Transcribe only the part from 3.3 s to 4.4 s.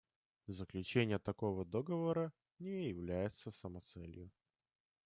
самоцелью.